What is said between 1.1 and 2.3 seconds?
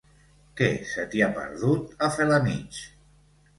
t'hi ha perdut, a